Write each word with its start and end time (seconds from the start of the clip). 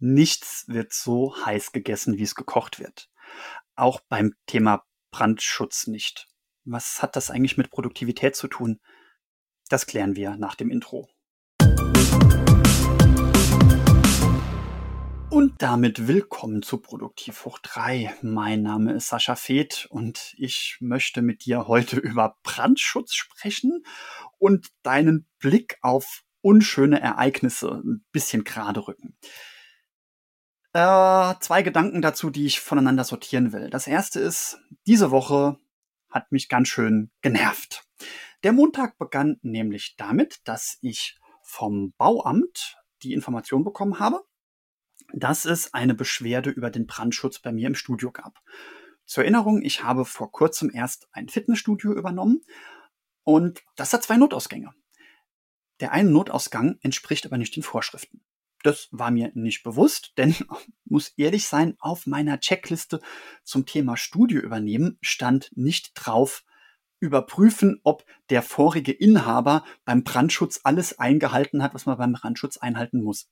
Nichts 0.00 0.66
wird 0.68 0.92
so 0.92 1.34
heiß 1.44 1.72
gegessen, 1.72 2.18
wie 2.18 2.22
es 2.22 2.36
gekocht 2.36 2.78
wird. 2.78 3.10
Auch 3.74 4.00
beim 4.08 4.32
Thema 4.46 4.84
Brandschutz 5.10 5.88
nicht. 5.88 6.28
Was 6.64 7.02
hat 7.02 7.16
das 7.16 7.32
eigentlich 7.32 7.56
mit 7.56 7.72
Produktivität 7.72 8.36
zu 8.36 8.46
tun? 8.46 8.78
Das 9.68 9.86
klären 9.86 10.14
wir 10.14 10.36
nach 10.36 10.54
dem 10.54 10.70
Intro. 10.70 11.08
Und 15.30 15.54
damit 15.58 16.06
willkommen 16.06 16.62
zu 16.62 16.78
Produktiv 16.78 17.44
hoch 17.44 17.58
3. 17.58 18.18
Mein 18.22 18.62
Name 18.62 18.92
ist 18.92 19.08
Sascha 19.08 19.34
Feeth 19.34 19.88
und 19.90 20.32
ich 20.38 20.76
möchte 20.78 21.22
mit 21.22 21.44
dir 21.44 21.66
heute 21.66 21.96
über 21.98 22.36
Brandschutz 22.44 23.14
sprechen 23.14 23.82
und 24.38 24.68
deinen 24.84 25.26
Blick 25.40 25.76
auf 25.82 26.22
unschöne 26.40 27.00
Ereignisse 27.00 27.82
ein 27.84 28.04
bisschen 28.12 28.44
gerade 28.44 28.86
rücken. 28.86 29.18
Äh, 30.72 31.34
zwei 31.40 31.62
Gedanken 31.62 32.02
dazu, 32.02 32.30
die 32.30 32.46
ich 32.46 32.60
voneinander 32.60 33.04
sortieren 33.04 33.52
will. 33.52 33.70
Das 33.70 33.86
erste 33.86 34.20
ist, 34.20 34.58
diese 34.86 35.10
Woche 35.10 35.58
hat 36.10 36.30
mich 36.32 36.48
ganz 36.48 36.68
schön 36.68 37.10
genervt. 37.22 37.84
Der 38.42 38.52
Montag 38.52 38.98
begann 38.98 39.38
nämlich 39.42 39.96
damit, 39.96 40.40
dass 40.44 40.78
ich 40.80 41.18
vom 41.42 41.92
Bauamt 41.96 42.76
die 43.02 43.14
Information 43.14 43.64
bekommen 43.64 43.98
habe, 43.98 44.22
dass 45.12 45.44
es 45.44 45.72
eine 45.72 45.94
Beschwerde 45.94 46.50
über 46.50 46.70
den 46.70 46.86
Brandschutz 46.86 47.38
bei 47.38 47.52
mir 47.52 47.66
im 47.66 47.74
Studio 47.74 48.12
gab. 48.12 48.38
Zur 49.06 49.24
Erinnerung, 49.24 49.62
ich 49.62 49.82
habe 49.82 50.04
vor 50.04 50.30
kurzem 50.30 50.70
erst 50.72 51.08
ein 51.12 51.28
Fitnessstudio 51.28 51.92
übernommen 51.92 52.42
und 53.24 53.62
das 53.76 53.92
hat 53.92 54.02
zwei 54.02 54.18
Notausgänge. 54.18 54.74
Der 55.80 55.92
eine 55.92 56.10
Notausgang 56.10 56.78
entspricht 56.82 57.24
aber 57.24 57.38
nicht 57.38 57.56
den 57.56 57.62
Vorschriften. 57.62 58.22
Das 58.62 58.88
war 58.90 59.10
mir 59.10 59.30
nicht 59.34 59.62
bewusst, 59.62 60.12
denn 60.16 60.34
muss 60.84 61.12
ehrlich 61.16 61.46
sein, 61.46 61.76
auf 61.78 62.06
meiner 62.06 62.40
Checkliste 62.40 63.00
zum 63.44 63.66
Thema 63.66 63.96
Studio 63.96 64.40
übernehmen 64.40 64.98
stand 65.00 65.50
nicht 65.54 65.92
drauf, 65.94 66.44
überprüfen, 67.00 67.80
ob 67.84 68.04
der 68.30 68.42
vorige 68.42 68.92
Inhaber 68.92 69.64
beim 69.84 70.02
Brandschutz 70.02 70.60
alles 70.64 70.98
eingehalten 70.98 71.62
hat, 71.62 71.74
was 71.74 71.86
man 71.86 71.98
beim 71.98 72.12
Brandschutz 72.12 72.56
einhalten 72.56 73.02
muss. 73.02 73.30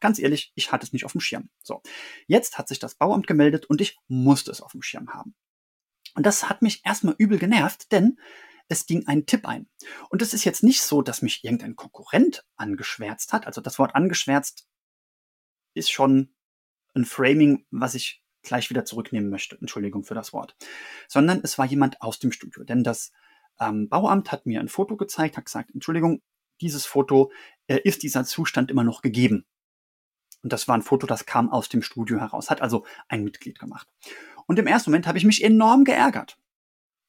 Ganz 0.00 0.18
ehrlich, 0.18 0.52
ich 0.54 0.72
hatte 0.72 0.86
es 0.86 0.92
nicht 0.92 1.04
auf 1.04 1.12
dem 1.12 1.20
Schirm. 1.20 1.50
So. 1.62 1.82
Jetzt 2.26 2.56
hat 2.56 2.68
sich 2.68 2.78
das 2.78 2.94
Bauamt 2.94 3.26
gemeldet 3.26 3.66
und 3.66 3.80
ich 3.80 3.98
musste 4.08 4.50
es 4.50 4.60
auf 4.60 4.72
dem 4.72 4.82
Schirm 4.82 5.12
haben. 5.12 5.34
Und 6.14 6.24
das 6.26 6.48
hat 6.48 6.62
mich 6.62 6.84
erstmal 6.84 7.14
übel 7.18 7.38
genervt, 7.38 7.92
denn 7.92 8.18
es 8.70 8.86
ging 8.86 9.06
ein 9.08 9.26
Tipp 9.26 9.46
ein. 9.46 9.68
Und 10.10 10.22
es 10.22 10.32
ist 10.32 10.44
jetzt 10.44 10.62
nicht 10.62 10.80
so, 10.80 11.02
dass 11.02 11.22
mich 11.22 11.44
irgendein 11.44 11.74
Konkurrent 11.74 12.46
angeschwärzt 12.56 13.32
hat. 13.32 13.46
Also 13.46 13.60
das 13.60 13.78
Wort 13.80 13.96
angeschwärzt 13.96 14.68
ist 15.74 15.90
schon 15.90 16.32
ein 16.94 17.04
Framing, 17.04 17.66
was 17.70 17.96
ich 17.96 18.22
gleich 18.42 18.70
wieder 18.70 18.84
zurücknehmen 18.84 19.28
möchte. 19.28 19.58
Entschuldigung 19.60 20.04
für 20.04 20.14
das 20.14 20.32
Wort. 20.32 20.56
Sondern 21.08 21.40
es 21.42 21.58
war 21.58 21.66
jemand 21.66 22.00
aus 22.00 22.20
dem 22.20 22.30
Studio. 22.30 22.62
Denn 22.62 22.84
das 22.84 23.10
ähm, 23.58 23.88
Bauamt 23.88 24.30
hat 24.30 24.46
mir 24.46 24.60
ein 24.60 24.68
Foto 24.68 24.96
gezeigt, 24.96 25.36
hat 25.36 25.46
gesagt, 25.46 25.72
Entschuldigung, 25.74 26.22
dieses 26.60 26.86
Foto 26.86 27.32
äh, 27.66 27.80
ist 27.82 28.04
dieser 28.04 28.24
Zustand 28.24 28.70
immer 28.70 28.84
noch 28.84 29.02
gegeben. 29.02 29.46
Und 30.42 30.52
das 30.52 30.68
war 30.68 30.76
ein 30.76 30.82
Foto, 30.82 31.08
das 31.08 31.26
kam 31.26 31.50
aus 31.50 31.68
dem 31.68 31.82
Studio 31.82 32.20
heraus, 32.20 32.50
hat 32.50 32.62
also 32.62 32.86
ein 33.08 33.24
Mitglied 33.24 33.58
gemacht. 33.58 33.88
Und 34.46 34.60
im 34.60 34.68
ersten 34.68 34.90
Moment 34.90 35.08
habe 35.08 35.18
ich 35.18 35.24
mich 35.24 35.42
enorm 35.42 35.82
geärgert. 35.82 36.38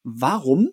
Warum 0.03 0.71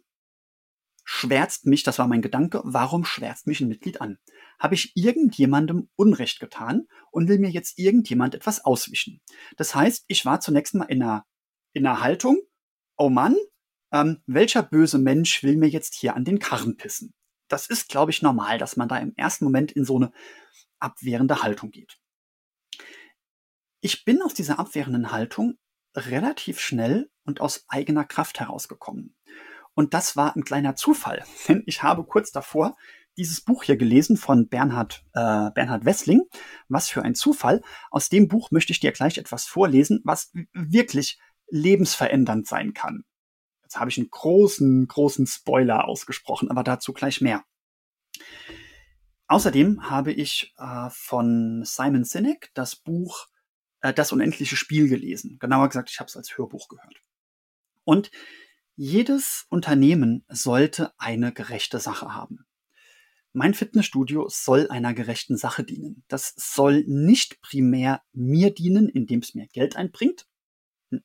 schwärzt 1.11 1.65
mich, 1.65 1.85
das 1.85 1.99
war 1.99 2.07
mein 2.07 2.21
Gedanke, 2.21 2.61
warum 2.65 3.07
schwärzt 3.07 3.47
mich 3.47 3.63
ein 3.63 3.69
Mitglied 3.69 4.03
an? 4.03 4.19
Habe 4.59 4.75
ich 4.75 4.95
irgendjemandem 4.95 5.89
Unrecht 5.97 6.39
getan 6.39 6.87
und 7.11 7.29
will 7.29 7.39
mir 7.39 7.49
jetzt 7.49 7.79
irgendjemand 7.79 8.35
etwas 8.35 8.63
auswischen? 8.63 9.23
Das 9.57 9.75
heißt, 9.75 10.05
ich 10.09 10.27
war 10.27 10.41
zunächst 10.41 10.75
mal 10.75 10.85
in 10.85 11.03
einer, 11.03 11.25
in 11.73 11.87
einer 11.87 12.03
Haltung, 12.03 12.39
oh 12.99 13.09
Mann, 13.09 13.37
ähm, 13.91 14.23
welcher 14.27 14.63
böse 14.63 14.99
Mensch 14.99 15.43
will 15.43 15.57
mir 15.57 15.71
jetzt 15.71 15.95
hier 15.95 16.15
an 16.15 16.27
den 16.27 16.41
Karren 16.41 16.77
pissen? 16.77 17.15
Das 17.49 17.69
ist, 17.69 17.89
glaube 17.89 18.11
ich, 18.11 18.21
normal, 18.21 18.59
dass 18.59 18.77
man 18.77 18.89
da 18.89 18.99
im 18.99 19.15
ersten 19.17 19.47
Moment 19.47 19.73
in 19.73 19.87
so 19.87 19.97
eine 19.97 20.13
abwehrende 20.79 21.43
Haltung 21.43 21.71
geht. 21.71 21.99
Ich 23.81 24.05
bin 24.05 24.21
aus 24.21 24.35
dieser 24.35 24.59
abwehrenden 24.59 25.11
Haltung 25.11 25.57
relativ 25.97 26.61
schnell 26.61 27.11
und 27.25 27.41
aus 27.41 27.65
eigener 27.69 28.05
Kraft 28.05 28.41
herausgekommen. 28.41 29.17
Und 29.79 29.95
das 29.95 30.17
war 30.17 30.35
ein 30.35 30.43
kleiner 30.43 30.75
Zufall, 30.75 31.25
denn 31.47 31.63
ich 31.67 31.85
habe 31.85 32.03
kurz 32.03 32.33
davor 32.33 32.77
dieses 33.17 33.41
Buch 33.41 33.63
hier 33.63 33.77
gelesen 33.77 34.17
von 34.17 34.49
Bernhard, 34.49 35.05
äh, 35.13 35.53
Bernhard 35.53 35.85
Wessling. 35.85 36.23
Was 36.67 36.89
für 36.89 37.03
ein 37.03 37.15
Zufall. 37.15 37.63
Aus 37.93 38.09
dem 38.09 38.27
Buch 38.27 38.51
möchte 38.51 38.73
ich 38.73 38.81
dir 38.81 38.91
gleich 38.91 39.19
etwas 39.19 39.45
vorlesen, 39.47 40.01
was 40.03 40.33
wirklich 40.53 41.21
lebensverändernd 41.47 42.49
sein 42.49 42.75
kann. 42.75 43.05
Jetzt 43.63 43.79
habe 43.79 43.89
ich 43.89 43.99
einen 43.99 44.11
großen, 44.11 44.89
großen 44.89 45.29
Spoiler 45.29 45.87
ausgesprochen, 45.87 46.51
aber 46.51 46.65
dazu 46.65 46.93
gleich 46.93 47.21
mehr. 47.21 47.45
Außerdem 49.29 49.89
habe 49.89 50.13
ich 50.13 50.55
äh, 50.59 50.91
von 50.91 51.63
Simon 51.65 52.03
Sinek 52.03 52.51
das 52.55 52.75
Buch 52.75 53.29
äh, 53.81 53.95
Das 53.95 54.11
unendliche 54.11 54.57
Spiel 54.57 54.89
gelesen. 54.89 55.39
Genauer 55.39 55.69
gesagt, 55.69 55.89
ich 55.89 56.01
habe 56.01 56.09
es 56.09 56.17
als 56.17 56.37
Hörbuch 56.37 56.67
gehört. 56.67 57.01
Und 57.85 58.11
jedes 58.79 59.45
Unternehmen 59.49 60.25
sollte 60.29 60.93
eine 60.99 61.33
gerechte 61.33 61.81
Sache 61.81 62.15
haben. 62.15 62.47
Mein 63.33 63.53
Fitnessstudio 63.53 64.29
soll 64.29 64.69
einer 64.71 64.95
gerechten 64.95 65.37
Sache 65.37 65.65
dienen. 65.65 66.05
Das 66.07 66.33
soll 66.37 66.85
nicht 66.87 67.41
primär 67.41 68.03
mir 68.13 68.55
dienen, 68.55 68.89
indem 68.89 69.19
es 69.19 69.35
mir 69.35 69.49
Geld 69.49 69.75
einbringt. 69.75 70.29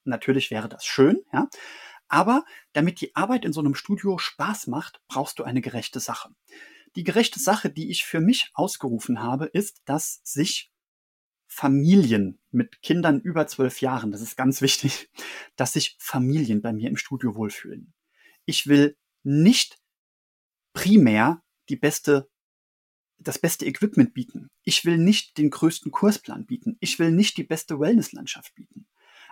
Natürlich 0.03 0.51
wäre 0.51 0.69
das 0.69 0.85
schön, 0.85 1.23
ja. 1.33 1.49
Aber 2.07 2.45
damit 2.73 3.01
die 3.01 3.15
Arbeit 3.15 3.43
in 3.43 3.53
so 3.53 3.59
einem 3.59 3.73
Studio 3.73 4.19
Spaß 4.19 4.67
macht, 4.67 5.01
brauchst 5.07 5.39
du 5.39 5.43
eine 5.43 5.61
gerechte 5.61 5.99
Sache. 5.99 6.29
Die 6.95 7.03
gerechte 7.03 7.39
Sache, 7.39 7.71
die 7.71 7.89
ich 7.89 8.05
für 8.05 8.19
mich 8.19 8.51
ausgerufen 8.53 9.19
habe, 9.23 9.45
ist, 9.45 9.81
dass 9.85 10.21
sich 10.23 10.71
Familien 11.53 12.39
mit 12.51 12.81
Kindern 12.81 13.21
über 13.21 13.45
zwölf 13.45 13.79
Jahren, 13.79 14.11
das 14.11 14.21
ist 14.21 14.35
ganz 14.35 14.61
wichtig, 14.61 15.09
dass 15.55 15.73
sich 15.73 15.95
Familien 15.99 16.61
bei 16.61 16.73
mir 16.73 16.89
im 16.89 16.97
Studio 16.97 17.35
wohlfühlen. 17.35 17.93
Ich 18.45 18.67
will 18.67 18.97
nicht 19.23 19.79
primär 20.73 21.43
die 21.69 21.75
beste, 21.75 22.29
das 23.19 23.37
beste 23.39 23.65
Equipment 23.65 24.13
bieten. 24.13 24.49
Ich 24.63 24.83
will 24.83 24.97
nicht 24.97 25.37
den 25.37 25.51
größten 25.51 25.91
Kursplan 25.91 26.45
bieten. 26.45 26.75
Ich 26.79 26.97
will 26.97 27.11
nicht 27.11 27.37
die 27.37 27.43
beste 27.43 27.79
Wellnesslandschaft 27.79 28.55
bieten. 28.55 28.87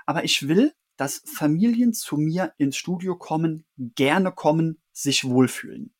Aber 0.05 0.23
ich 0.23 0.47
will, 0.47 0.73
dass 0.97 1.23
Familien 1.25 1.93
zu 1.93 2.17
mir 2.17 2.53
ins 2.57 2.77
Studio 2.77 3.17
kommen, 3.17 3.65
gerne 3.77 4.31
kommen, 4.31 4.79
sich 4.91 5.23
wohlfühlen. 5.23 5.95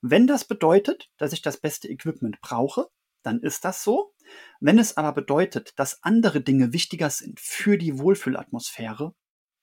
Wenn 0.00 0.26
das 0.26 0.46
bedeutet, 0.46 1.10
dass 1.18 1.34
ich 1.34 1.42
das 1.42 1.60
beste 1.60 1.88
Equipment 1.88 2.40
brauche, 2.40 2.88
dann 3.22 3.40
ist 3.40 3.64
das 3.64 3.84
so. 3.84 4.14
Wenn 4.60 4.78
es 4.78 4.96
aber 4.96 5.12
bedeutet, 5.12 5.72
dass 5.76 6.02
andere 6.02 6.40
Dinge 6.40 6.72
wichtiger 6.72 7.10
sind 7.10 7.40
für 7.40 7.78
die 7.78 7.98
Wohlfühlatmosphäre, 7.98 9.14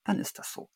dann 0.05 0.19
ist 0.19 0.39
das 0.39 0.53
so. 0.53 0.69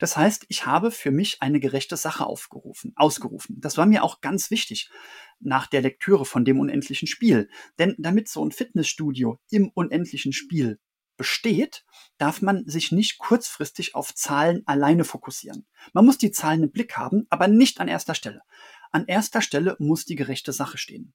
Das 0.00 0.16
heißt, 0.16 0.46
ich 0.48 0.66
habe 0.66 0.90
für 0.90 1.12
mich 1.12 1.40
eine 1.40 1.60
gerechte 1.60 1.96
Sache 1.96 2.26
aufgerufen, 2.26 2.92
ausgerufen. 2.96 3.60
Das 3.60 3.78
war 3.78 3.86
mir 3.86 4.02
auch 4.02 4.20
ganz 4.20 4.50
wichtig 4.50 4.90
nach 5.38 5.66
der 5.68 5.80
Lektüre 5.80 6.24
von 6.24 6.44
dem 6.44 6.58
unendlichen 6.58 7.06
Spiel. 7.06 7.48
Denn 7.78 7.94
damit 7.98 8.28
so 8.28 8.44
ein 8.44 8.50
Fitnessstudio 8.50 9.38
im 9.50 9.70
unendlichen 9.70 10.32
Spiel 10.32 10.80
besteht, 11.16 11.84
darf 12.18 12.42
man 12.42 12.66
sich 12.66 12.90
nicht 12.90 13.18
kurzfristig 13.18 13.94
auf 13.94 14.14
Zahlen 14.14 14.62
alleine 14.66 15.04
fokussieren. 15.04 15.66
Man 15.92 16.04
muss 16.04 16.18
die 16.18 16.32
Zahlen 16.32 16.64
im 16.64 16.72
Blick 16.72 16.96
haben, 16.96 17.26
aber 17.30 17.46
nicht 17.46 17.80
an 17.80 17.86
erster 17.86 18.16
Stelle. 18.16 18.42
An 18.90 19.06
erster 19.06 19.40
Stelle 19.40 19.76
muss 19.78 20.04
die 20.04 20.16
gerechte 20.16 20.52
Sache 20.52 20.78
stehen. 20.78 21.14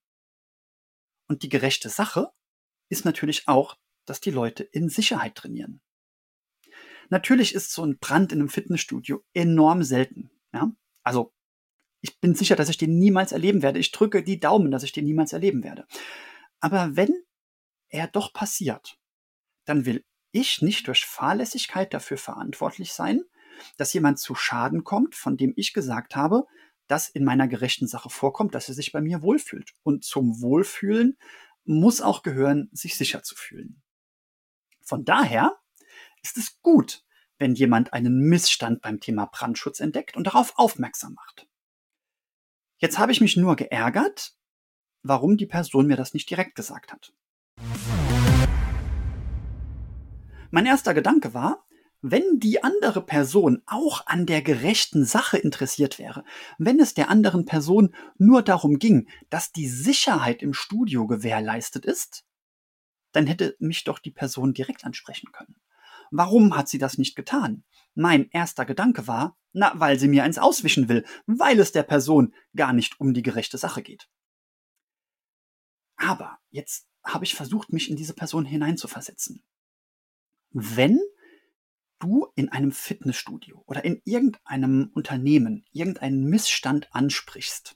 Und 1.30 1.44
die 1.44 1.50
gerechte 1.50 1.90
Sache 1.90 2.32
ist 2.90 3.06
natürlich 3.06 3.48
auch, 3.48 3.78
dass 4.06 4.20
die 4.20 4.32
Leute 4.32 4.64
in 4.64 4.90
Sicherheit 4.90 5.36
trainieren. 5.36 5.80
Natürlich 7.10 7.56
ist 7.56 7.72
so 7.72 7.86
ein 7.86 8.00
Brand 8.00 8.34
in 8.34 8.40
einem 8.40 8.50
Fitnessstudio 8.50 9.24
enorm 9.34 9.84
selten. 9.84 10.31
Ja? 10.54 10.72
Also 11.04 11.34
ich 12.02 12.20
bin 12.20 12.34
sicher, 12.34 12.56
dass 12.56 12.70
ich 12.70 12.78
den 12.78 12.98
niemals 12.98 13.31
erleben 13.31 13.62
werde. 13.62 13.80
Ich 13.80 13.92
drücke 13.92 14.24
die 14.24 14.40
Daumen, 14.40 14.72
dass 14.72 14.84
ich 14.84 14.92
den 14.92 15.06
niemals 15.06 15.31
erleben 15.31 15.64
werde. 15.64 15.86
Aber 16.60 16.96
wenn 16.96 17.14
er 17.90 18.08
doch 18.08 18.34
passiert, 18.34 18.98
dann 19.66 19.86
will 19.86 20.04
ich 20.32 20.62
nicht 20.62 20.88
durch 20.88 21.06
Fahrlässigkeit 21.06 21.94
dafür 21.94 22.18
verantwortlich 22.18 22.94
sein, 22.94 23.24
dass 23.78 23.94
jemand 23.94 24.20
zu 24.20 24.36
Schaden 24.36 24.84
kommt, 24.84 25.16
von 25.16 25.38
dem 25.38 25.54
ich 25.56 25.74
gesagt 25.74 26.16
habe, 26.16 26.46
das 26.89 27.07
in 27.07 27.24
meiner 27.24 27.47
gerechten 27.47 27.88
Sache 27.88 28.09
vorkommt, 28.09 28.56
dass 28.56 28.68
er 28.68 28.74
sich 28.74 28.91
bei 28.91 29.00
mir 29.00 29.21
wohlfühlt. 29.21 29.74
Und 29.83 30.03
zum 30.03 30.41
Wohlfühlen 30.41 31.18
muss 31.63 32.01
auch 32.01 32.24
gehören, 32.24 32.69
sich 32.71 32.97
sicher 32.97 33.24
zu 33.24 33.36
fühlen. 33.36 33.81
Von 34.81 35.06
daher 35.06 35.57
ist 36.24 36.38
es 36.38 36.62
gut, 36.62 37.06
wenn 37.38 37.53
jemand 37.53 37.94
einen 37.94 38.19
Missstand 38.19 38.81
beim 38.81 39.00
Thema 39.00 39.25
Brandschutz 39.27 39.80
entdeckt 39.80 40.18
und 40.18 40.25
darauf 40.25 40.53
aufmerksam 40.57 41.13
macht. 41.13 41.47
Jetzt 42.80 42.97
habe 42.97 43.12
ich 43.12 43.21
mich 43.21 43.38
nur 43.38 43.56
geärgert, 43.56 44.33
warum 45.03 45.38
die 45.38 45.45
Person 45.45 45.88
mir 45.88 45.95
das 45.95 46.13
nicht 46.13 46.30
direkt 46.30 46.56
gesagt 46.56 46.91
hat. 46.91 47.13
Mein 50.50 50.65
erster 50.65 50.95
Gedanke 50.95 51.36
war, 51.36 51.68
wenn 52.01 52.40
die 52.40 52.63
andere 52.63 53.06
Person 53.06 53.62
auch 53.66 54.07
an 54.07 54.25
der 54.25 54.42
gerechten 54.42 55.06
Sache 55.06 55.38
interessiert 55.38 56.00
wäre, 56.00 56.24
wenn 56.57 56.80
es 56.80 56.94
der 56.94 57.10
anderen 57.10 57.46
Person 57.46 57.94
nur 58.18 58.42
darum 58.42 58.80
ging, 58.80 59.10
dass 59.30 59.51
die 59.51 59.68
Sicherheit 59.68 60.42
im 60.42 60.54
Studio 60.54 61.07
gewährleistet 61.07 61.86
ist, 61.86 62.25
dann 63.12 63.28
hätte 63.28 63.56
mich 63.60 63.84
doch 63.84 64.00
die 64.00 64.12
Person 64.12 64.54
direkt 64.54 64.86
ansprechen 64.86 65.31
können. 65.31 65.56
Warum 66.12 66.56
hat 66.56 66.69
sie 66.69 66.78
das 66.78 66.98
nicht 66.98 67.16
getan? 67.16 67.63
Mein 67.96 68.30
erster 68.30 68.66
Gedanke 68.66 69.07
war, 69.07 69.38
na, 69.51 69.74
weil 69.75 70.00
sie 70.00 70.07
mir 70.07 70.24
eins 70.24 70.38
auswischen 70.38 70.90
will, 70.90 71.06
weil 71.25 71.60
es 71.60 71.72
der 71.72 71.84
Person 71.84 72.34
gar 72.56 72.74
nicht 72.74 73.00
um 73.00 73.13
die 73.13 73.24
gerechte 73.24 73.57
Sache 73.57 73.81
geht. 73.81 74.07
Aber 75.98 76.38
jetzt 76.50 76.88
habe 77.04 77.25
ich 77.25 77.36
versucht, 77.36 77.74
mich 77.74 77.90
in 77.90 77.96
diese 77.96 78.13
Person 78.13 78.46
hineinzuversetzen. 78.46 79.44
Wenn 80.51 81.00
du 82.00 82.28
in 82.36 82.50
einem 82.50 82.72
Fitnessstudio 82.72 83.63
oder 83.66 83.84
in 83.86 84.01
irgendeinem 84.06 84.92
Unternehmen 84.94 85.66
irgendeinen 85.72 86.24
Missstand 86.24 86.94
ansprichst, 86.94 87.75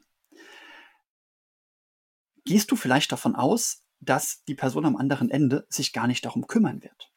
gehst 2.46 2.72
du 2.72 2.76
vielleicht 2.76 3.12
davon 3.12 3.36
aus, 3.36 3.84
dass 4.00 4.44
die 4.46 4.56
Person 4.56 4.86
am 4.86 4.96
anderen 4.96 5.30
Ende 5.30 5.66
sich 5.70 5.94
gar 5.94 6.08
nicht 6.08 6.26
darum 6.26 6.48
kümmern 6.48 6.82
wird. 6.82 7.12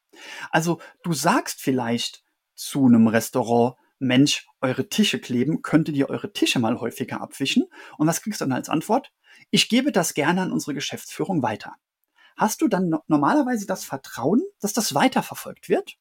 Also 0.50 0.81
du 1.03 1.12
sagst 1.12 1.61
vielleicht 1.61 2.25
zu 2.55 2.87
einem 2.87 3.06
Restaurant, 3.08 3.76
Mensch, 3.99 4.47
eure 4.61 4.88
Tische 4.88 5.19
kleben, 5.19 5.62
könntet 5.62 5.97
ihr 5.97 6.11
eure 6.11 6.32
Tische 6.32 6.58
mal 6.58 6.81
häufiger 6.81 7.20
abwischen? 7.20 7.64
Und 7.97 8.06
was 8.06 8.20
kriegst 8.23 8.41
du 8.41 8.44
dann 8.44 8.53
als 8.53 8.69
Antwort? 8.69 9.12
Ich 9.50 9.69
gebe 9.69 9.91
das 9.91 10.14
gerne 10.14 10.43
an 10.43 10.53
unsere 10.53 10.75
Geschäftsführung 10.75 11.43
weiter. 11.43 11.75
Hast 12.37 12.61
du 12.61 12.69
dann 12.69 12.91
no 12.91 13.03
normalerweise 13.06 13.67
das 13.67 13.85
Vertrauen, 13.85 14.43
dass 14.61 14.75
das 14.75 14.94
weiterverfolgt 14.94 15.69
wird? 15.69 15.97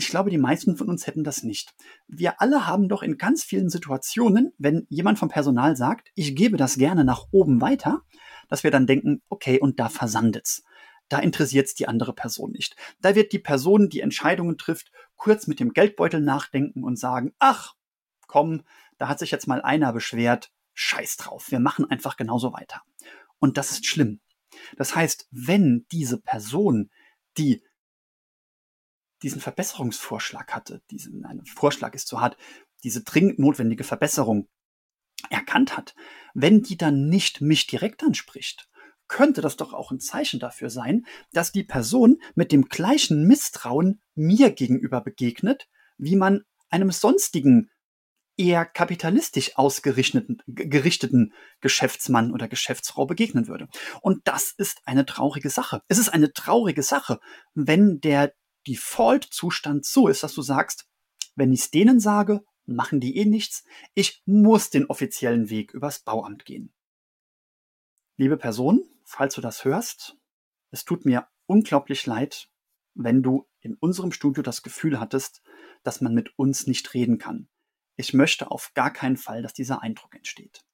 Ich 0.00 0.10
glaube, 0.10 0.30
die 0.30 0.38
meisten 0.38 0.76
von 0.76 0.88
uns 0.88 1.08
hätten 1.08 1.24
das 1.24 1.42
nicht. 1.42 1.74
Wir 2.06 2.40
alle 2.40 2.68
haben 2.68 2.88
doch 2.88 3.02
in 3.02 3.18
ganz 3.18 3.42
vielen 3.42 3.68
Situationen, 3.68 4.52
wenn 4.56 4.86
jemand 4.88 5.18
vom 5.18 5.28
Personal 5.28 5.76
sagt, 5.76 6.12
ich 6.14 6.36
gebe 6.36 6.56
das 6.56 6.76
gerne 6.76 7.04
nach 7.04 7.24
oben 7.32 7.60
weiter, 7.60 8.02
dass 8.48 8.62
wir 8.62 8.70
dann 8.70 8.86
denken, 8.86 9.22
okay, 9.28 9.58
und 9.58 9.80
da 9.80 9.88
versandet's. 9.88 10.62
Da 11.08 11.18
interessiert's 11.18 11.74
die 11.74 11.88
andere 11.88 12.12
Person 12.12 12.52
nicht. 12.52 12.76
Da 13.00 13.16
wird 13.16 13.32
die 13.32 13.40
Person, 13.40 13.88
die 13.88 13.98
Entscheidungen 13.98 14.56
trifft, 14.56 14.92
kurz 15.16 15.48
mit 15.48 15.58
dem 15.58 15.72
Geldbeutel 15.72 16.20
nachdenken 16.20 16.84
und 16.84 16.96
sagen, 16.96 17.34
ach, 17.40 17.74
komm, 18.28 18.62
da 18.98 19.08
hat 19.08 19.18
sich 19.18 19.32
jetzt 19.32 19.48
mal 19.48 19.62
einer 19.62 19.92
beschwert, 19.92 20.52
scheiß 20.74 21.16
drauf, 21.16 21.50
wir 21.50 21.58
machen 21.58 21.90
einfach 21.90 22.16
genauso 22.16 22.52
weiter. 22.52 22.82
Und 23.40 23.56
das 23.56 23.72
ist 23.72 23.84
schlimm. 23.84 24.20
Das 24.76 24.94
heißt, 24.94 25.26
wenn 25.32 25.86
diese 25.90 26.20
Person, 26.20 26.88
die 27.36 27.64
diesen 29.22 29.40
Verbesserungsvorschlag 29.40 30.54
hatte, 30.54 30.82
diesen, 30.90 31.24
ein 31.24 31.44
Vorschlag 31.44 31.94
ist 31.94 32.08
zu 32.08 32.20
hart, 32.20 32.36
diese 32.84 33.02
dringend 33.02 33.38
notwendige 33.38 33.84
Verbesserung 33.84 34.48
erkannt 35.30 35.76
hat, 35.76 35.94
wenn 36.34 36.62
die 36.62 36.76
dann 36.76 37.08
nicht 37.08 37.40
mich 37.40 37.66
direkt 37.66 38.02
anspricht, 38.02 38.68
könnte 39.08 39.40
das 39.40 39.56
doch 39.56 39.72
auch 39.72 39.90
ein 39.90 40.00
Zeichen 40.00 40.38
dafür 40.38 40.70
sein, 40.70 41.06
dass 41.32 41.50
die 41.50 41.64
Person 41.64 42.20
mit 42.34 42.52
dem 42.52 42.68
gleichen 42.68 43.26
Misstrauen 43.26 44.00
mir 44.14 44.50
gegenüber 44.50 45.00
begegnet, 45.00 45.68
wie 45.96 46.14
man 46.14 46.44
einem 46.68 46.90
sonstigen 46.92 47.70
eher 48.36 48.64
kapitalistisch 48.64 49.56
ausgerichteten 49.56 50.40
gerichteten 50.46 51.32
Geschäftsmann 51.60 52.32
oder 52.32 52.46
Geschäftsfrau 52.46 53.04
begegnen 53.04 53.48
würde. 53.48 53.68
Und 54.00 54.28
das 54.28 54.52
ist 54.56 54.80
eine 54.84 55.04
traurige 55.04 55.50
Sache. 55.50 55.82
Es 55.88 55.98
ist 55.98 56.10
eine 56.10 56.32
traurige 56.32 56.84
Sache, 56.84 57.18
wenn 57.54 58.00
der 58.00 58.32
Default-Zustand 58.68 59.84
so 59.84 60.08
ist, 60.08 60.22
dass 60.22 60.34
du 60.34 60.42
sagst, 60.42 60.88
wenn 61.34 61.52
ich 61.52 61.60
es 61.60 61.70
denen 61.70 62.00
sage, 62.00 62.44
machen 62.66 63.00
die 63.00 63.16
eh 63.16 63.24
nichts. 63.24 63.64
Ich 63.94 64.22
muss 64.26 64.70
den 64.70 64.86
offiziellen 64.86 65.50
Weg 65.50 65.72
übers 65.72 66.00
Bauamt 66.00 66.44
gehen. 66.44 66.72
Liebe 68.16 68.36
Person, 68.36 68.84
falls 69.04 69.34
du 69.34 69.40
das 69.40 69.64
hörst, 69.64 70.16
es 70.70 70.84
tut 70.84 71.04
mir 71.04 71.28
unglaublich 71.46 72.04
leid, 72.06 72.50
wenn 72.94 73.22
du 73.22 73.48
in 73.60 73.74
unserem 73.74 74.12
Studio 74.12 74.42
das 74.42 74.62
Gefühl 74.62 75.00
hattest, 75.00 75.42
dass 75.82 76.00
man 76.00 76.14
mit 76.14 76.38
uns 76.38 76.66
nicht 76.66 76.92
reden 76.94 77.18
kann. 77.18 77.48
Ich 77.96 78.12
möchte 78.12 78.50
auf 78.50 78.72
gar 78.74 78.92
keinen 78.92 79.16
Fall, 79.16 79.42
dass 79.42 79.54
dieser 79.54 79.82
Eindruck 79.82 80.14
entsteht. 80.14 80.64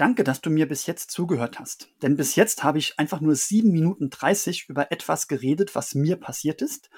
Danke, 0.00 0.24
dass 0.24 0.40
du 0.40 0.48
mir 0.48 0.66
bis 0.66 0.86
jetzt 0.86 1.10
zugehört 1.10 1.60
hast. 1.60 1.90
Denn 2.00 2.16
bis 2.16 2.34
jetzt 2.34 2.64
habe 2.64 2.78
ich 2.78 2.98
einfach 2.98 3.20
nur 3.20 3.34
sieben 3.34 3.70
Minuten 3.70 4.08
dreißig 4.08 4.66
über 4.70 4.90
etwas 4.90 5.28
geredet, 5.28 5.74
was 5.74 5.94
mir 5.94 6.16
passiert 6.16 6.62
ist 6.62 6.88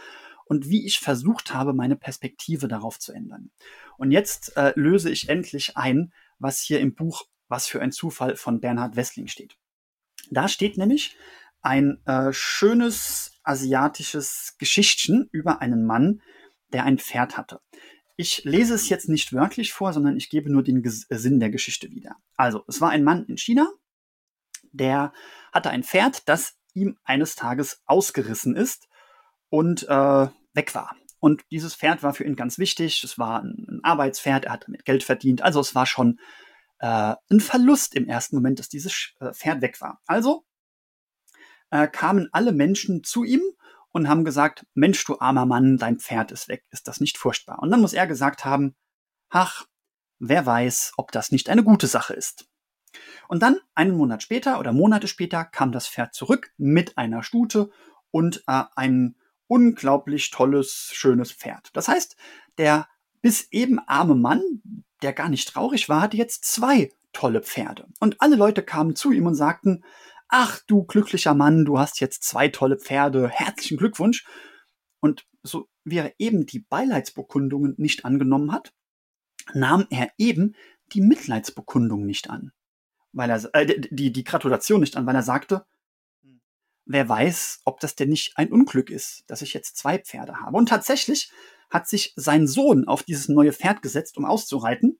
und 0.45 0.69
wie 0.69 0.87
ich 0.87 1.01
versucht 1.01 1.53
habe, 1.53 1.75
meine 1.75 1.97
Perspektive 1.97 2.69
darauf 2.69 3.01
zu 3.01 3.13
ändern. 3.13 3.51
Und 3.99 4.13
jetzt 4.13 4.57
äh, 4.57 4.73
löse 4.77 5.11
ich 5.11 5.29
endlich 5.29 5.77
ein, 5.77 6.13
was 6.39 6.61
hier 6.61 6.79
im 6.79 6.95
Buch 6.95 7.25
Was 7.49 7.67
für 7.67 7.83
ein 7.83 7.91
Zufall 7.91 8.37
von 8.37 8.61
Bernhard 8.61 8.95
Wessling 8.95 9.27
steht. 9.27 9.57
Da 10.31 10.47
steht 10.47 10.79
nämlich 10.79 11.17
ein 11.61 12.01
äh, 12.07 12.33
schönes 12.33 13.33
asiatisches 13.43 14.55
Geschichtchen 14.59 15.29
über 15.33 15.61
einen 15.61 15.85
Mann, 15.87 16.23
der 16.73 16.85
ein 16.85 16.99
Pferd 16.99 17.37
hatte. 17.37 17.61
Ich 18.23 18.45
lese 18.45 18.75
es 18.75 18.89
jetzt 18.89 19.09
nicht 19.09 19.33
wörtlich 19.33 19.73
vor, 19.73 19.93
sondern 19.93 20.17
ich 20.17 20.31
gebe 20.31 20.49
nur 20.49 20.63
den 20.63 20.81
Ges 20.81 21.09
Sinn 21.11 21.41
der 21.41 21.51
Geschichte 21.51 21.91
wieder. 21.91 22.15
Also, 22.37 22.63
es 22.69 22.81
war 22.81 22.91
ein 22.91 23.03
Mann 23.03 23.25
in 23.25 23.37
China, 23.37 23.69
der 24.71 25.13
hatte 25.53 25.71
ein 25.71 25.83
Pferd, 25.83 26.29
das 26.29 26.57
ihm 26.73 26.97
eines 27.03 27.35
Tages 27.35 27.83
ausgerissen 27.85 28.55
ist 28.55 28.87
und 29.49 29.89
äh, 29.89 30.29
weg 30.55 30.73
war. 30.73 30.95
Und 31.19 31.43
dieses 31.51 31.75
Pferd 31.75 32.05
war 32.05 32.15
für 32.15 32.23
ihn 32.23 32.37
ganz 32.37 32.59
wichtig. 32.59 33.03
Es 33.03 33.19
war 33.19 33.43
ein, 33.43 33.81
Arbeitspferd, 33.83 34.45
er 34.45 34.53
hat 34.53 34.69
damit 34.69 34.85
Geld 34.85 35.03
verdient. 35.03 35.43
Also 35.43 35.59
es 35.59 35.75
war 35.75 35.87
schon 35.87 36.21
äh, 36.79 37.17
ein 37.29 37.41
Verlust 37.41 37.97
im 37.97 38.07
ersten 38.07 38.37
Moment, 38.37 38.61
dass 38.61 38.69
dieses 38.69 39.15
äh, 39.19 39.33
Pferd 39.33 39.63
weg 39.63 39.81
war. 39.81 40.01
Also 40.07 40.45
äh, 41.71 41.89
kamen 41.89 42.29
alle 42.31 42.53
Menschen 42.53 43.03
zu 43.03 43.25
ihm 43.25 43.43
und 43.93 44.09
haben 44.09 44.25
gesagt, 44.25 44.67
Mensch, 44.75 45.05
du 45.05 45.19
armer 45.19 45.47
Mann, 45.47 45.77
dein 45.77 45.99
Pferd 45.99 46.33
ist 46.33 46.49
weg, 46.49 46.65
ist 46.71 46.89
das 46.89 47.01
nicht 47.01 47.19
furchtbar? 47.19 47.59
Und 47.61 47.71
dann 47.71 47.81
muss 47.81 47.93
er 47.93 48.07
gesagt 48.07 48.45
haben, 48.45 48.75
ach, 49.29 49.67
wer 50.19 50.45
weiß, 50.45 50.95
ob 50.97 51.13
das 51.13 51.31
nicht 51.31 51.49
eine 51.49 51.63
gute 51.63 51.87
Sache 51.87 52.15
ist. 52.15 52.47
Und 53.29 53.43
dann, 53.43 53.59
einen 53.75 53.97
Monat 53.97 54.23
später 54.23 54.59
oder 54.59 54.73
Monate 54.73 55.09
später, 55.09 55.45
kam 55.45 55.73
das 55.73 55.87
Pferd 55.89 56.15
zurück 56.15 56.53
mit 56.57 56.99
einer 56.99 57.23
Stute 57.23 57.71
und 58.11 58.45
äh, 58.47 58.65
ein 58.77 59.17
unglaublich 59.47 60.31
tolles, 60.31 60.91
schönes 60.93 61.33
Pferd. 61.33 61.71
Das 61.75 61.89
heißt, 61.89 62.17
der 62.59 62.89
bis 63.21 63.49
eben 63.51 63.79
arme 63.79 64.15
Mann, 64.15 64.43
der 65.03 65.13
gar 65.13 65.29
nicht 65.29 65.49
traurig 65.49 65.89
war, 65.89 66.03
hatte 66.03 66.17
jetzt 66.17 66.45
zwei 66.45 66.91
tolle 67.13 67.43
Pferde. 67.43 67.87
Und 68.01 68.21
alle 68.21 68.37
Leute 68.37 68.63
kamen 68.63 68.97
zu 68.97 69.13
ihm 69.13 69.27
und 69.27 69.35
sagten, 69.35 69.85
ach 70.33 70.61
du 70.67 70.85
glücklicher 70.85 71.35
Mann, 71.35 71.65
du 71.65 71.79
hast 71.79 72.01
jetzt 72.01 72.25
zwei 72.25 72.49
tolle 72.49 72.79
Pferde, 72.79 73.29
herzlichen 73.29 73.77
Glückwunsch. 73.77 74.27
Und 75.01 75.27
so 75.43 75.69
wie 75.85 75.99
er 75.99 76.15
eben 76.19 76.47
die 76.47 76.61
Beileidsbekundungen 76.61 77.75
nicht 77.77 78.05
angenommen 78.05 78.51
hat, 78.51 78.73
nahm 79.53 79.87
er 79.91 80.11
eben 80.17 80.55
die 80.93 81.03
Mitleidsbekundung 81.03 82.07
nicht 82.07 82.31
an. 82.31 82.53
Weil 83.13 83.31
er, 83.31 83.55
äh, 83.55 83.81
die, 83.91 84.11
die 84.11 84.25
Gratulation 84.25 84.81
nicht 84.81 84.97
an, 84.97 85.07
weil 85.07 85.15
er 85.15 85.23
sagte, 85.23 85.67
wer 86.87 87.09
weiß, 87.09 87.61
ob 87.67 87.81
das 87.81 87.95
denn 87.95 88.09
nicht 88.09 88.39
ein 88.39 88.51
Unglück 88.51 88.89
ist, 88.89 89.25
dass 89.27 89.43
ich 89.43 89.53
jetzt 89.53 89.77
zwei 89.77 89.99
Pferde 89.99 90.41
habe. 90.41 90.57
Und 90.57 90.71
tatsächlich 90.71 91.31
hat 91.69 91.89
sich 91.89 92.15
sein 92.17 92.47
Sohn 92.47 92.89
auf 92.89 93.03
dieses 93.03 93.29
neue 93.29 93.53
Pferd 93.53 93.83
gesetzt, 93.83 94.17
um 94.17 94.25
auszureiten, 94.25 94.99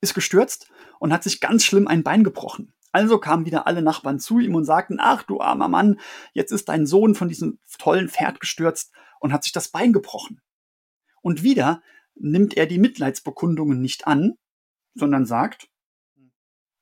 ist 0.00 0.14
gestürzt 0.14 0.70
und 1.00 1.12
hat 1.12 1.24
sich 1.24 1.40
ganz 1.40 1.64
schlimm 1.64 1.88
ein 1.88 2.04
Bein 2.04 2.22
gebrochen. 2.22 2.71
Also 2.92 3.18
kamen 3.18 3.46
wieder 3.46 3.66
alle 3.66 3.82
Nachbarn 3.82 4.20
zu 4.20 4.38
ihm 4.38 4.54
und 4.54 4.64
sagten, 4.64 4.98
ach 5.00 5.22
du 5.22 5.40
armer 5.40 5.68
Mann, 5.68 5.98
jetzt 6.34 6.52
ist 6.52 6.68
dein 6.68 6.86
Sohn 6.86 7.14
von 7.14 7.28
diesem 7.28 7.58
tollen 7.78 8.08
Pferd 8.08 8.38
gestürzt 8.38 8.92
und 9.18 9.32
hat 9.32 9.44
sich 9.44 9.52
das 9.52 9.68
Bein 9.68 9.94
gebrochen. 9.94 10.40
Und 11.22 11.42
wieder 11.42 11.82
nimmt 12.14 12.56
er 12.56 12.66
die 12.66 12.78
Mitleidsbekundungen 12.78 13.80
nicht 13.80 14.06
an, 14.06 14.34
sondern 14.94 15.24
sagt, 15.24 15.68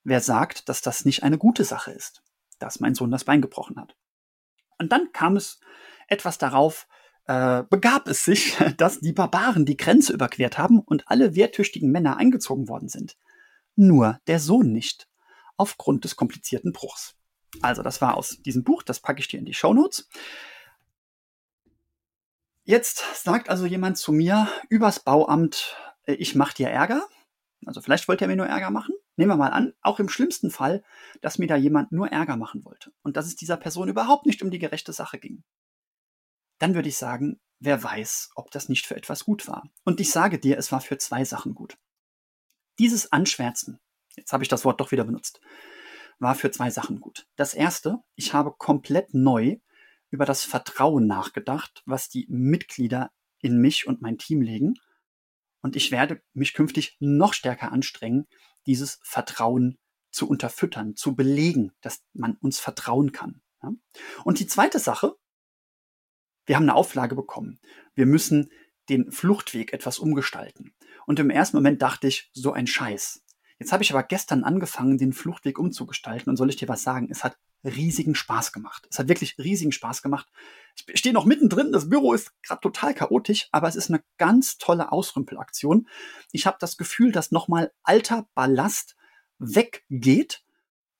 wer 0.02 0.20
sagt, 0.20 0.68
dass 0.68 0.80
das 0.80 1.04
nicht 1.04 1.22
eine 1.22 1.38
gute 1.38 1.64
Sache 1.64 1.92
ist, 1.92 2.22
dass 2.58 2.80
mein 2.80 2.96
Sohn 2.96 3.12
das 3.12 3.24
Bein 3.24 3.40
gebrochen 3.40 3.78
hat. 3.80 3.96
Und 4.78 4.90
dann 4.90 5.12
kam 5.12 5.36
es 5.36 5.60
etwas 6.08 6.38
darauf, 6.38 6.88
äh, 7.26 7.62
begab 7.70 8.08
es 8.08 8.24
sich, 8.24 8.56
dass 8.78 8.98
die 8.98 9.12
Barbaren 9.12 9.64
die 9.64 9.76
Grenze 9.76 10.12
überquert 10.12 10.58
haben 10.58 10.80
und 10.80 11.04
alle 11.06 11.36
wehrtüchtigen 11.36 11.92
Männer 11.92 12.16
eingezogen 12.16 12.66
worden 12.66 12.88
sind. 12.88 13.16
Nur 13.76 14.18
der 14.26 14.40
Sohn 14.40 14.72
nicht 14.72 15.09
aufgrund 15.60 16.04
des 16.04 16.16
komplizierten 16.16 16.72
Bruchs. 16.72 17.14
Also, 17.62 17.82
das 17.82 18.00
war 18.00 18.16
aus 18.16 18.38
diesem 18.42 18.64
Buch, 18.64 18.82
das 18.82 19.00
packe 19.00 19.20
ich 19.20 19.28
dir 19.28 19.38
in 19.38 19.44
die 19.44 19.54
Show 19.54 19.74
Notes. 19.74 20.08
Jetzt 22.64 23.02
sagt 23.24 23.48
also 23.48 23.66
jemand 23.66 23.98
zu 23.98 24.12
mir 24.12 24.48
übers 24.68 25.00
Bauamt, 25.00 25.76
äh, 26.04 26.12
ich 26.14 26.34
mache 26.34 26.54
dir 26.54 26.68
Ärger. 26.68 27.06
Also 27.66 27.80
vielleicht 27.80 28.08
wollte 28.08 28.24
er 28.24 28.28
mir 28.28 28.36
nur 28.36 28.46
Ärger 28.46 28.70
machen. 28.70 28.94
Nehmen 29.16 29.32
wir 29.32 29.36
mal 29.36 29.50
an, 29.50 29.74
auch 29.82 29.98
im 29.98 30.08
schlimmsten 30.08 30.50
Fall, 30.50 30.82
dass 31.20 31.38
mir 31.38 31.46
da 31.46 31.56
jemand 31.56 31.92
nur 31.92 32.08
Ärger 32.08 32.36
machen 32.36 32.64
wollte 32.64 32.92
und 33.02 33.16
dass 33.16 33.26
es 33.26 33.36
dieser 33.36 33.56
Person 33.56 33.88
überhaupt 33.88 34.24
nicht 34.24 34.42
um 34.42 34.50
die 34.50 34.58
gerechte 34.58 34.92
Sache 34.92 35.18
ging. 35.18 35.42
dann 36.58 36.74
würde 36.74 36.88
ich 36.88 36.96
sagen, 36.96 37.40
wer 37.58 37.82
weiß, 37.82 38.30
ob 38.34 38.50
das 38.50 38.68
nicht 38.68 38.86
für 38.86 38.96
etwas 38.96 39.24
gut 39.24 39.48
war. 39.48 39.64
Und 39.84 39.98
ich 40.00 40.10
sage 40.10 40.38
dir, 40.38 40.58
es 40.58 40.72
war 40.72 40.80
für 40.80 40.98
zwei 40.98 41.24
Sachen 41.24 41.54
gut. 41.54 41.78
Dieses 42.78 43.12
Anschwärzen, 43.12 43.80
jetzt 44.16 44.32
habe 44.32 44.42
ich 44.42 44.48
das 44.48 44.64
Wort 44.64 44.80
doch 44.80 44.90
wieder 44.92 45.04
benutzt, 45.04 45.40
war 46.18 46.34
für 46.34 46.50
zwei 46.50 46.70
Sachen 46.70 47.00
gut. 47.00 47.26
Das 47.36 47.54
erste, 47.54 47.98
ich 48.14 48.34
habe 48.34 48.52
komplett 48.52 49.14
neu 49.14 49.58
über 50.10 50.24
das 50.24 50.44
Vertrauen 50.44 51.06
nachgedacht, 51.06 51.82
was 51.86 52.08
die 52.08 52.26
Mitglieder 52.28 53.10
in 53.38 53.58
mich 53.58 53.86
und 53.86 54.02
mein 54.02 54.18
Team 54.18 54.42
legen. 54.42 54.74
Und 55.62 55.76
ich 55.76 55.90
werde 55.90 56.22
mich 56.32 56.54
künftig 56.54 56.96
noch 57.00 57.32
stärker 57.32 57.72
anstrengen, 57.72 58.26
dieses 58.66 59.00
Vertrauen 59.02 59.78
zu 60.10 60.28
unterfüttern, 60.28 60.96
zu 60.96 61.14
belegen, 61.14 61.72
dass 61.80 62.02
man 62.12 62.36
uns 62.36 62.58
vertrauen 62.58 63.12
kann. 63.12 63.40
Und 64.24 64.40
die 64.40 64.46
zweite 64.46 64.78
Sache, 64.78 65.14
wir 66.46 66.56
haben 66.56 66.64
eine 66.64 66.74
Auflage 66.74 67.14
bekommen. 67.14 67.60
Wir 67.94 68.06
müssen 68.06 68.50
den 68.88 69.12
Fluchtweg 69.12 69.72
etwas 69.72 69.98
umgestalten. 69.98 70.74
Und 71.06 71.18
im 71.18 71.30
ersten 71.30 71.56
Moment 71.56 71.80
dachte 71.82 72.08
ich, 72.08 72.30
so 72.32 72.52
ein 72.52 72.66
Scheiß. 72.66 73.22
Jetzt 73.60 73.72
habe 73.72 73.82
ich 73.82 73.92
aber 73.92 74.02
gestern 74.02 74.42
angefangen, 74.42 74.96
den 74.96 75.12
Fluchtweg 75.12 75.58
umzugestalten 75.58 76.30
und 76.30 76.36
soll 76.36 76.48
ich 76.48 76.56
dir 76.56 76.68
was 76.68 76.82
sagen? 76.82 77.08
Es 77.10 77.22
hat 77.22 77.36
riesigen 77.62 78.14
Spaß 78.14 78.52
gemacht. 78.52 78.88
Es 78.90 78.98
hat 78.98 79.08
wirklich 79.08 79.36
riesigen 79.38 79.70
Spaß 79.70 80.00
gemacht. 80.00 80.26
Ich 80.86 80.98
stehe 80.98 81.12
noch 81.12 81.26
mittendrin, 81.26 81.70
das 81.70 81.90
Büro 81.90 82.14
ist 82.14 82.32
gerade 82.42 82.62
total 82.62 82.94
chaotisch, 82.94 83.48
aber 83.52 83.68
es 83.68 83.76
ist 83.76 83.90
eine 83.90 84.02
ganz 84.16 84.56
tolle 84.56 84.90
Ausrümpelaktion. 84.90 85.86
Ich 86.32 86.46
habe 86.46 86.56
das 86.58 86.78
Gefühl, 86.78 87.12
dass 87.12 87.32
nochmal 87.32 87.70
alter 87.82 88.26
Ballast 88.34 88.96
weggeht 89.38 90.42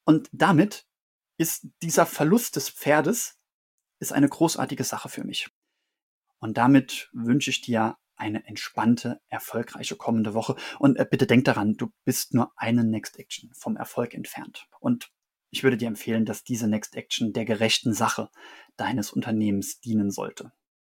und 0.05 0.29
damit 0.31 0.87
ist 1.39 1.67
dieser 1.83 2.05
Verlust 2.05 2.57
des 2.57 2.69
Pferdes 2.69 3.39
ist 4.01 4.13
eine 4.13 4.29
großartige 4.29 4.85
Sache 4.85 5.09
für 5.09 5.25
mich. 5.25 5.49
Und 6.41 6.59
damit 6.59 7.09
wünsche 7.15 7.49
ich 7.49 7.63
dir 7.63 7.97
eine 8.21 8.47
entspannte, 8.47 9.21
erfolgreiche 9.29 9.97
kommende 9.97 10.35
Woche. 10.35 10.55
Und 10.79 10.97
äh, 10.97 11.07
bitte 11.11 11.27
denk 11.27 11.45
daran, 11.47 11.75
du 11.75 11.93
bist 12.05 12.35
nur 12.35 12.53
eine 12.57 12.85
Next 12.85 13.19
Action 13.19 13.51
vom 13.55 13.77
Erfolg 13.77 14.15
entfernt. 14.15 14.67
Und 14.79 15.11
ich 15.51 15.65
würde 15.65 15.77
dir 15.77 15.89
empfehlen, 15.89 16.25
dass 16.25 16.45
diese 16.45 16.69
Next 16.69 16.95
Action 16.95 17.33
der 17.33 17.45
gerechten 17.45 17.93
Sache 17.93 18.31
deines 18.77 19.11
Unternehmens 19.11 19.81
dienen 19.81 20.11
sollte. 20.11 20.53